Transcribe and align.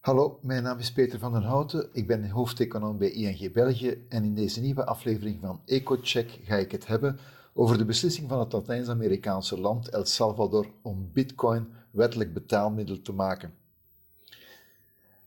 Hallo, 0.00 0.38
mijn 0.42 0.62
naam 0.62 0.78
is 0.78 0.92
Peter 0.92 1.18
van 1.18 1.32
den 1.32 1.42
Houten. 1.42 1.88
Ik 1.92 2.06
ben 2.06 2.30
hoofdeconoom 2.30 2.98
bij 2.98 3.10
ING 3.10 3.52
België 3.52 4.06
en 4.08 4.24
in 4.24 4.34
deze 4.34 4.60
nieuwe 4.60 4.86
aflevering 4.86 5.38
van 5.40 5.60
EcoCheck 5.64 6.38
ga 6.42 6.56
ik 6.56 6.72
het 6.72 6.86
hebben 6.86 7.18
over 7.54 7.78
de 7.78 7.84
beslissing 7.84 8.28
van 8.28 8.38
het 8.38 8.52
Latijns-Amerikaanse 8.52 9.60
land 9.60 9.88
El 9.88 10.04
Salvador 10.04 10.66
om 10.82 11.10
bitcoin 11.12 11.68
wettelijk 11.90 12.34
betaalmiddel 12.34 13.02
te 13.02 13.12
maken. 13.12 13.54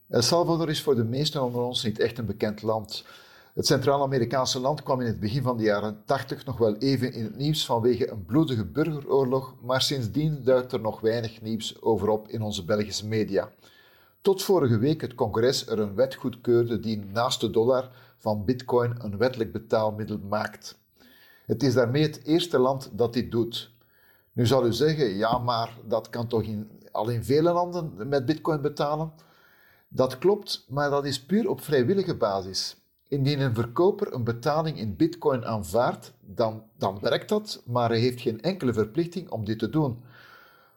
El 0.10 0.22
Salvador 0.22 0.70
is 0.70 0.82
voor 0.82 0.96
de 0.96 1.04
meesten 1.04 1.44
onder 1.44 1.62
ons 1.62 1.84
niet 1.84 2.00
echt 2.00 2.18
een 2.18 2.26
bekend 2.26 2.62
land. 2.62 3.06
Het 3.54 3.66
Centraal-Amerikaanse 3.66 4.60
land 4.60 4.84
kwam 4.84 5.02
in 5.02 5.08
het 5.08 5.20
begin 5.20 5.44
van 5.44 5.58
de 5.58 5.64
jaren 5.64 6.02
80 6.06 6.46
nog 6.46 6.58
wel 6.58 6.76
even 6.76 7.14
in 7.14 7.24
het 7.24 7.38
nieuws 7.38 7.66
vanwege 7.66 8.12
een 8.12 8.26
bloedige 8.26 8.66
burgeroorlog, 8.66 9.56
maar 9.62 9.82
sindsdien 9.82 10.44
duikt 10.44 10.72
er 10.72 10.82
nog 10.82 11.00
weinig 11.00 11.42
nieuws 11.42 11.82
over 11.82 12.10
op 12.10 12.28
in 12.28 12.42
onze 12.42 12.66
Belgische 12.66 13.08
media. 13.08 13.52
Tot 14.24 14.44
vorige 14.44 14.78
week 14.78 15.02
het 15.02 15.16
congres 15.16 15.68
er 15.68 15.80
een 15.80 15.96
wet 15.96 16.16
goedkeurde 16.16 16.80
die 16.80 17.06
naast 17.06 17.42
de 17.42 17.50
dollar 17.50 17.90
van 18.18 18.46
bitcoin 18.46 18.96
een 18.98 19.18
wettelijk 19.18 19.52
betaalmiddel 19.52 20.20
maakt. 20.30 20.78
Het 21.46 21.64
is 21.64 21.74
daarmee 21.74 22.02
het 22.02 22.24
eerste 22.24 22.60
land 22.60 22.90
dat 22.94 23.14
dit 23.14 23.32
doet. 23.32 23.72
Nu 24.32 24.46
zal 24.46 24.66
u 24.66 24.74
zeggen, 24.74 25.16
ja, 25.16 25.38
maar 25.38 25.78
dat 25.88 26.10
kan 26.10 26.28
toch 26.28 26.42
in, 26.42 26.70
al 26.92 27.10
in 27.10 27.24
vele 27.24 27.52
landen 27.52 28.08
met 28.08 28.26
bitcoin 28.26 28.62
betalen? 28.62 29.12
Dat 29.88 30.18
klopt, 30.18 30.66
maar 30.70 30.90
dat 30.90 31.06
is 31.06 31.26
puur 31.26 31.50
op 31.50 31.62
vrijwillige 31.62 32.16
basis. 32.16 32.76
Indien 33.08 33.40
een 33.40 33.56
verkoper 33.56 34.14
een 34.14 34.24
betaling 34.24 34.78
in 34.78 34.96
bitcoin 34.96 35.46
aanvaardt, 35.46 36.14
dan, 36.20 36.64
dan 36.78 37.00
werkt 37.02 37.30
dat, 37.30 37.62
maar 37.66 37.90
hij 37.90 38.00
heeft 38.00 38.22
geen 38.22 38.42
enkele 38.42 38.74
verplichting 38.74 39.30
om 39.30 39.46
dit 39.46 39.60
te 39.60 39.70
doen. 39.70 40.04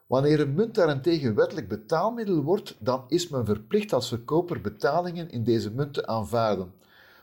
Wanneer 0.07 0.39
een 0.39 0.53
munt 0.53 0.75
daarentegen 0.75 1.35
wettelijk 1.35 1.67
betaalmiddel 1.67 2.41
wordt, 2.41 2.75
dan 2.79 3.03
is 3.07 3.27
men 3.27 3.45
verplicht 3.45 3.93
als 3.93 4.07
verkoper 4.07 4.61
betalingen 4.61 5.29
in 5.29 5.43
deze 5.43 5.71
munt 5.71 5.93
te 5.93 6.07
aanvaarden. 6.07 6.73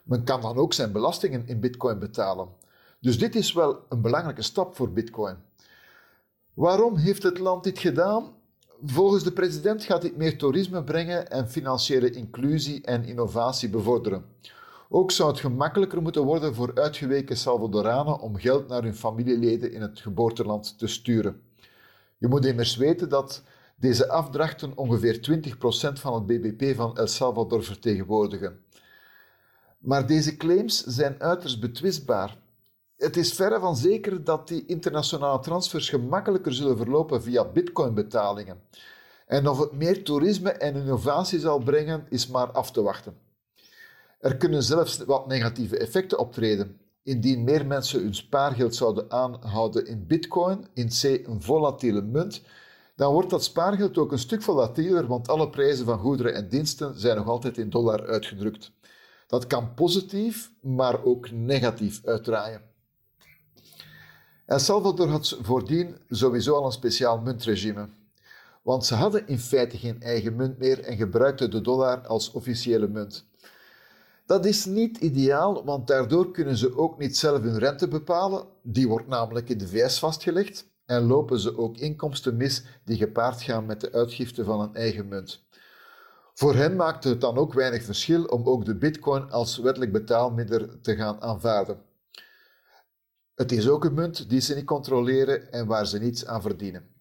Men 0.03 0.25
kan 0.25 0.41
dan 0.41 0.57
ook 0.57 0.73
zijn 0.73 0.93
belastingen 0.93 1.47
in 1.47 1.61
bitcoin 1.61 1.99
betalen. 1.99 2.49
Dus 3.01 3.19
dit 3.19 3.35
is 3.35 3.53
wel 3.53 3.79
een 3.89 4.01
belangrijke 4.01 4.43
stap 4.43 4.77
voor 4.77 4.93
bitcoin. 4.93 5.37
Waarom 6.55 6.97
heeft 6.97 7.23
het 7.23 7.39
land 7.39 7.65
dit 7.65 7.79
gedaan? 7.79 8.25
Volgens 8.85 9.25
de 9.25 9.33
president 9.33 9.85
gaat 9.85 10.03
dit 10.03 10.17
meer 10.17 10.39
toerisme 10.39 10.85
brengen 10.85 11.31
en 11.31 11.49
financiële 11.51 12.11
inclusie 12.11 12.83
en 12.83 13.05
innovatie 13.05 13.69
bevorderen. 13.69 14.25
Ook 14.89 15.11
zou 15.11 15.31
het 15.31 15.41
gemakkelijker 15.41 16.03
moeten 16.03 16.23
worden 16.23 16.55
voor 16.55 16.75
uitgeweken 16.75 17.37
Salvadoranen 17.37 18.21
om 18.21 18.37
geld 18.37 18.69
naar 18.69 18.83
hun 18.83 18.95
familieleden 18.95 19.73
in 19.73 19.83
het 19.83 20.01
geboorteland 20.01 20.79
te 20.79 20.87
sturen. 20.87 21.41
Je 22.25 22.31
moet 22.31 22.45
immers 22.45 22.77
weten 22.77 23.09
dat 23.09 23.43
deze 23.77 24.09
afdrachten 24.09 24.77
ongeveer 24.77 25.41
20% 25.51 25.93
van 25.93 26.15
het 26.15 26.27
bbp 26.27 26.77
van 26.77 26.97
El 26.97 27.07
Salvador 27.07 27.65
vertegenwoordigen. 27.65 28.61
Maar 29.79 30.07
deze 30.07 30.37
claims 30.37 30.85
zijn 30.85 31.23
uiterst 31.23 31.61
betwistbaar. 31.61 32.37
Het 32.97 33.17
is 33.17 33.33
verre 33.33 33.61
van 33.61 33.77
zeker 33.77 34.25
dat 34.25 34.49
die 34.49 34.67
internationale 34.67 35.41
transfers 35.41 35.89
gemakkelijker 35.89 36.55
zullen 36.55 36.77
verlopen 36.77 37.23
via 37.23 37.45
bitcoinbetalingen. 37.45 38.61
En 39.27 39.49
of 39.49 39.59
het 39.59 39.73
meer 39.73 40.05
toerisme 40.05 40.51
en 40.51 40.75
innovatie 40.75 41.39
zal 41.39 41.59
brengen, 41.59 42.07
is 42.09 42.27
maar 42.27 42.51
af 42.51 42.71
te 42.71 42.83
wachten. 42.83 43.17
Er 44.21 44.37
kunnen 44.37 44.63
zelfs 44.63 44.99
wat 44.99 45.27
negatieve 45.27 45.79
effecten 45.79 46.19
optreden. 46.19 46.81
Indien 47.05 47.45
meer 47.45 47.67
mensen 47.67 48.01
hun 48.01 48.15
spaargeld 48.15 48.75
zouden 48.75 49.11
aanhouden 49.11 49.87
in 49.87 50.07
bitcoin, 50.07 50.67
in 50.75 50.89
C 50.89 51.03
een 51.03 51.43
volatiele 51.43 52.03
munt, 52.03 52.43
dan 52.97 53.13
wordt 53.13 53.31
dat 53.31 53.45
spaargeld 53.45 53.99
ook 53.99 54.13
een 54.13 54.19
stuk 54.19 54.43
volatieler, 54.43 55.07
want 55.07 55.29
alle 55.29 55.51
prijzen 55.51 55.85
van 55.85 55.99
goederen 55.99 56.35
en 56.35 56.49
diensten 56.49 57.01
zijn 57.01 57.17
nog 57.17 57.29
altijd 57.29 57.59
in 57.59 57.71
dollar 57.71 58.07
uitgedrukt. 58.07 58.73
Dat 59.27 59.47
kan 59.47 59.75
positief, 59.75 60.53
maar 60.61 61.05
ook 61.05 61.31
negatief 61.31 62.01
uitdraaien. 62.05 62.63
El 64.47 64.59
Salvador 64.59 65.09
had 65.09 65.39
voordien 65.41 65.97
sowieso 66.09 66.55
al 66.55 66.65
een 66.65 66.73
speciaal 66.73 67.21
muntregime, 67.21 67.89
want 68.63 68.87
ze 68.87 68.95
hadden 68.95 69.27
in 69.27 69.39
feite 69.39 69.79
geen 69.79 70.03
eigen 70.03 70.37
munt 70.37 70.59
meer 70.59 70.81
en 70.81 70.97
gebruikten 70.97 71.51
de 71.51 71.61
dollar 71.61 72.07
als 72.07 72.31
officiële 72.31 72.89
munt. 72.89 73.27
Dat 74.27 74.45
is 74.45 74.65
niet 74.65 74.99
ideaal, 74.99 75.65
want 75.65 75.87
daardoor 75.87 76.31
kunnen 76.31 76.57
ze 76.57 76.77
ook 76.77 76.99
niet 76.99 77.17
zelf 77.17 77.43
hun 77.43 77.59
rente 77.59 77.89
bepalen. 77.89 78.47
Die 78.63 78.89
wordt 78.89 79.09
namelijk 79.09 79.49
in 79.49 79.59
de 79.59 79.69
VS 79.69 79.99
vastgelegd. 79.99 80.73
En 80.87 81.03
lopen 81.03 81.39
ze 81.39 81.59
ook 81.59 81.77
inkomsten 81.77 82.37
mis 82.37 82.65
die 82.85 82.97
gepaard 82.97 83.43
gaan 83.43 83.67
met 83.67 83.81
de 83.81 83.93
uitgifte 83.93 84.45
van 84.45 84.61
een 84.61 84.75
eigen 84.75 85.09
munt. 85.09 85.45
Voor 86.35 86.55
hen 86.55 86.77
maakt 86.77 87.05
het 87.05 87.21
dan 87.21 87.37
ook 87.37 87.53
weinig 87.53 87.83
verschil 87.83 88.25
om 88.25 88.49
ook 88.49 88.65
de 88.65 88.77
bitcoin 88.77 89.31
als 89.31 89.59
wettelijk 89.59 89.93
betaalmiddel 89.93 90.81
te 90.83 90.97
gaan 90.97 91.23
aanvaarden. 91.23 91.83
Het 93.35 93.53
is 93.53 93.69
ook 93.69 93.85
een 93.85 93.95
munt 93.95 94.29
die 94.29 94.41
ze 94.41 94.55
niet 94.55 94.65
controleren 94.65 95.53
en 95.53 95.67
waar 95.67 95.87
ze 95.87 95.99
niets 95.99 96.27
aan 96.27 96.43
verdienen. 96.43 96.94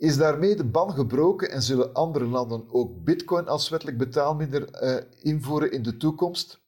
Is 0.00 0.16
daarmee 0.16 0.56
de 0.56 0.64
ban 0.64 0.92
gebroken 0.92 1.50
en 1.50 1.62
zullen 1.62 1.94
andere 1.94 2.26
landen 2.26 2.64
ook 2.68 3.04
bitcoin 3.04 3.48
als 3.48 3.68
wettelijk 3.68 3.98
betaalmiddel 3.98 4.62
uh, 4.82 4.96
invoeren 5.22 5.72
in 5.72 5.82
de 5.82 5.96
toekomst? 5.96 6.60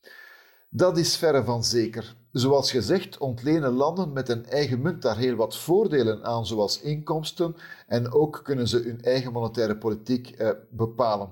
Dat 0.69 0.99
is 0.99 1.17
verre 1.17 1.45
van 1.45 1.65
zeker. 1.65 2.17
Zoals 2.33 2.71
gezegd 2.71 3.19
ontlenen 3.19 3.73
landen 3.73 4.13
met 4.13 4.29
een 4.29 4.47
eigen 4.47 4.83
munt 4.83 5.03
daar 5.03 5.17
heel 5.17 5.35
wat 5.35 5.57
voordelen 5.57 6.25
aan, 6.25 6.47
zoals 6.47 6.81
inkomsten, 6.81 7.57
en 7.87 8.13
ook 8.13 8.41
kunnen 8.45 8.69
ze 8.69 8.79
hun 8.79 9.03
eigen 9.03 9.33
monetaire 9.33 9.77
politiek 9.77 10.41
uh, 10.41 10.51
bepalen. 10.71 11.31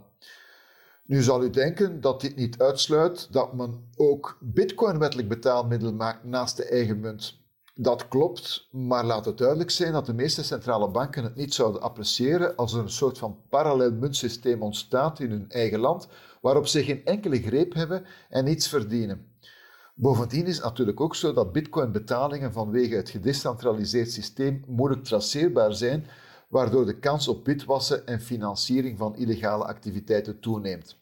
Nu 1.04 1.22
zal 1.22 1.44
u 1.44 1.50
denken 1.50 2.00
dat 2.00 2.20
dit 2.20 2.36
niet 2.36 2.58
uitsluit 2.58 3.32
dat 3.32 3.52
men 3.52 3.90
ook 3.96 4.38
bitcoin 4.40 4.98
wettelijk 4.98 5.28
betaalmiddel 5.28 5.92
maakt 5.92 6.24
naast 6.24 6.56
de 6.56 6.64
eigen 6.64 7.00
munt. 7.00 7.38
Dat 7.82 8.08
klopt, 8.08 8.68
maar 8.70 9.04
laat 9.04 9.24
het 9.24 9.38
duidelijk 9.38 9.70
zijn 9.70 9.92
dat 9.92 10.06
de 10.06 10.14
meeste 10.14 10.44
centrale 10.44 10.90
banken 10.90 11.24
het 11.24 11.34
niet 11.34 11.54
zouden 11.54 11.82
appreciëren 11.82 12.56
als 12.56 12.72
er 12.72 12.80
een 12.80 12.90
soort 12.90 13.18
van 13.18 13.38
parallel 13.48 13.92
muntsysteem 13.92 14.62
ontstaat 14.62 15.20
in 15.20 15.30
hun 15.30 15.44
eigen 15.48 15.78
land, 15.78 16.08
waarop 16.40 16.66
ze 16.66 16.84
geen 16.84 17.04
enkele 17.04 17.42
greep 17.42 17.74
hebben 17.74 18.04
en 18.28 18.44
niets 18.44 18.68
verdienen. 18.68 19.26
Bovendien 19.94 20.46
is 20.46 20.56
het 20.56 20.64
natuurlijk 20.64 21.00
ook 21.00 21.14
zo 21.14 21.32
dat 21.32 21.52
bitcoin-betalingen 21.52 22.52
vanwege 22.52 22.94
het 22.94 23.10
gedecentraliseerd 23.10 24.10
systeem 24.12 24.64
moeilijk 24.66 25.04
traceerbaar 25.04 25.74
zijn, 25.74 26.06
waardoor 26.48 26.86
de 26.86 26.98
kans 26.98 27.28
op 27.28 27.46
witwassen 27.46 28.06
en 28.06 28.20
financiering 28.20 28.98
van 28.98 29.16
illegale 29.16 29.64
activiteiten 29.64 30.40
toeneemt. 30.40 30.98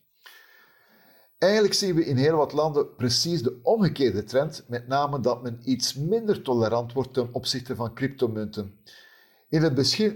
Eigenlijk 1.39 1.75
zien 1.75 1.95
we 1.95 2.05
in 2.05 2.17
heel 2.17 2.37
wat 2.37 2.53
landen 2.53 2.95
precies 2.95 3.43
de 3.43 3.59
omgekeerde 3.63 4.25
trend, 4.25 4.65
met 4.69 4.89
name 4.89 5.21
dat 5.21 5.43
men 5.43 5.61
iets 5.65 5.95
minder 5.95 6.43
tolerant 6.43 6.93
wordt 6.93 7.13
ten 7.13 7.29
opzichte 7.33 7.77
van 7.77 7.95
cryptomunten. 7.95 8.75
In 9.49 9.63
het 9.63 9.75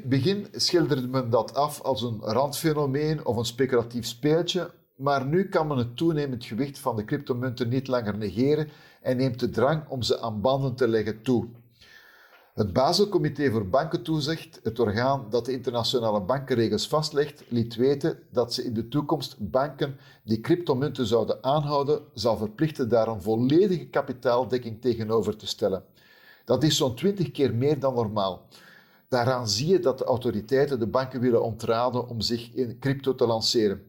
begin 0.09 0.47
schilderde 0.53 1.09
men 1.09 1.31
dat 1.31 1.55
af 1.55 1.81
als 1.81 2.03
een 2.03 2.21
randfenomeen 2.21 3.27
of 3.27 3.37
een 3.37 3.45
speculatief 3.45 4.07
speeltje, 4.07 4.71
maar 4.97 5.27
nu 5.27 5.49
kan 5.49 5.67
men 5.67 5.77
het 5.77 5.97
toenemend 5.97 6.45
gewicht 6.45 6.79
van 6.79 6.97
de 6.97 7.05
cryptomunten 7.05 7.69
niet 7.69 7.89
langer 7.89 8.17
negeren 8.17 8.69
en 9.03 9.17
neemt 9.17 9.41
de 9.41 9.51
drang 9.51 9.89
om 9.89 10.03
ze 10.03 10.21
aan 10.21 10.41
banden 10.41 10.75
te 10.75 10.89
leggen 10.89 11.23
toe. 11.23 11.49
Het 12.53 12.73
Baselcomité 12.73 13.51
voor 13.51 13.69
Bankentoezicht, 13.69 14.61
het 14.63 14.79
orgaan 14.79 15.27
dat 15.31 15.45
de 15.45 15.53
internationale 15.53 16.21
bankenregels 16.21 16.89
vastlegt, 16.89 17.45
liet 17.49 17.75
weten 17.75 18.19
dat 18.31 18.55
ze 18.55 18.65
in 18.65 18.75
de 18.75 18.89
toekomst 18.89 19.37
banken 19.51 19.97
die 20.25 20.41
cryptomunten 20.41 21.07
zouden 21.07 21.45
aanhouden, 21.45 22.03
zal 22.15 22.37
verplichten 22.37 22.89
daar 22.89 23.09
een 23.09 23.23
volledige 23.23 23.87
kapitaaldekking 23.87 24.81
tegenover 24.81 25.37
te 25.37 25.47
stellen. 25.47 25.85
Dat 26.45 26.63
is 26.63 26.77
zo'n 26.77 26.95
20 26.95 27.31
keer 27.31 27.55
meer 27.55 27.79
dan 27.79 27.95
normaal. 27.95 28.47
Daaraan 29.09 29.49
zie 29.49 29.69
je 29.69 29.79
dat 29.79 29.99
de 29.99 30.05
autoriteiten 30.05 30.79
de 30.79 30.87
banken 30.87 31.21
willen 31.21 31.43
ontraden 31.43 32.09
om 32.09 32.21
zich 32.21 32.53
in 32.55 32.79
crypto 32.79 33.15
te 33.15 33.27
lanceren. 33.27 33.83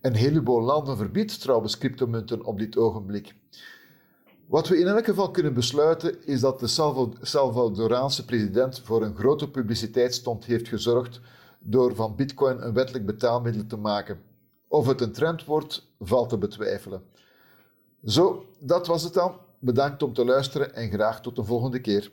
Een 0.00 0.14
heleboel 0.14 0.62
landen 0.62 0.96
verbiedt 0.96 1.40
trouwens 1.40 1.78
cryptomunten 1.78 2.44
op 2.44 2.58
dit 2.58 2.76
ogenblik. 2.76 3.34
Wat 4.46 4.68
we 4.68 4.78
in 4.78 4.86
elk 4.86 5.04
geval 5.04 5.30
kunnen 5.30 5.54
besluiten 5.54 6.26
is 6.26 6.40
dat 6.40 6.60
de 6.60 6.66
Salvadoraanse 7.20 8.24
president 8.24 8.80
voor 8.84 9.02
een 9.02 9.16
grote 9.16 9.50
publiciteitsstond 9.50 10.44
heeft 10.44 10.68
gezorgd 10.68 11.20
door 11.58 11.94
van 11.94 12.16
bitcoin 12.16 12.62
een 12.62 12.72
wettelijk 12.72 13.06
betaalmiddel 13.06 13.66
te 13.66 13.76
maken. 13.76 14.20
Of 14.68 14.86
het 14.86 15.00
een 15.00 15.12
trend 15.12 15.44
wordt, 15.44 15.86
valt 15.98 16.28
te 16.28 16.38
betwijfelen. 16.38 17.02
Zo, 18.04 18.44
dat 18.58 18.86
was 18.86 19.02
het 19.02 19.14
dan. 19.14 19.34
Bedankt 19.58 20.02
om 20.02 20.12
te 20.12 20.24
luisteren 20.24 20.74
en 20.74 20.90
graag 20.90 21.20
tot 21.20 21.36
de 21.36 21.44
volgende 21.44 21.80
keer. 21.80 22.10